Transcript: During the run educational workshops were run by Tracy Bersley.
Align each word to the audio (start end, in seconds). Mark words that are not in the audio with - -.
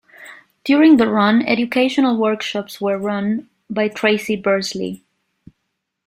During 0.63 0.97
the 0.97 1.05
run 1.05 1.43
educational 1.43 2.17
workshops 2.17 2.81
were 2.81 2.97
run 2.97 3.47
by 3.69 3.87
Tracy 3.87 4.35
Bersley. 4.35 5.03